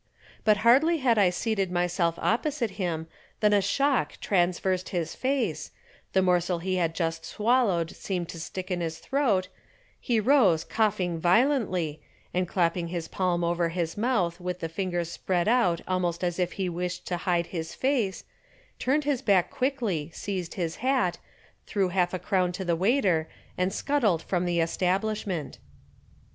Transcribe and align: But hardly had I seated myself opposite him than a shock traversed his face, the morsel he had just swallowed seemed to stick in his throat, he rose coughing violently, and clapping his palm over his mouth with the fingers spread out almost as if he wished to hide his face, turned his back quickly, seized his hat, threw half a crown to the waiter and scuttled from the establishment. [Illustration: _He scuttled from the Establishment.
But 0.43 0.57
hardly 0.65 0.97
had 0.97 1.19
I 1.19 1.29
seated 1.29 1.71
myself 1.71 2.17
opposite 2.17 2.71
him 2.71 3.05
than 3.39 3.53
a 3.53 3.61
shock 3.61 4.13
traversed 4.19 4.89
his 4.89 5.13
face, 5.13 5.69
the 6.13 6.23
morsel 6.23 6.57
he 6.57 6.77
had 6.77 6.95
just 6.95 7.23
swallowed 7.23 7.91
seemed 7.95 8.27
to 8.29 8.39
stick 8.39 8.71
in 8.71 8.81
his 8.81 8.97
throat, 8.97 9.47
he 9.99 10.19
rose 10.19 10.63
coughing 10.63 11.19
violently, 11.19 12.01
and 12.33 12.47
clapping 12.47 12.87
his 12.87 13.07
palm 13.07 13.43
over 13.43 13.69
his 13.69 13.95
mouth 13.95 14.39
with 14.39 14.59
the 14.59 14.69
fingers 14.69 15.11
spread 15.11 15.47
out 15.47 15.81
almost 15.87 16.23
as 16.23 16.39
if 16.39 16.53
he 16.53 16.67
wished 16.67 17.05
to 17.05 17.17
hide 17.17 17.45
his 17.53 17.75
face, 17.75 18.23
turned 18.79 19.03
his 19.03 19.21
back 19.21 19.51
quickly, 19.51 20.09
seized 20.15 20.55
his 20.55 20.77
hat, 20.77 21.19
threw 21.67 21.89
half 21.89 22.11
a 22.11 22.17
crown 22.17 22.51
to 22.53 22.65
the 22.65 22.75
waiter 22.75 23.29
and 23.55 23.71
scuttled 23.71 24.23
from 24.23 24.45
the 24.45 24.59
establishment. 24.61 24.97
[Illustration: 25.59 25.61
_He 25.61 25.61
scuttled 25.61 25.61
from 25.61 25.61
the 25.61 25.65
Establishment. 25.65 25.65